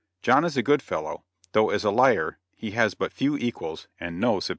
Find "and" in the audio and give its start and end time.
3.99-4.19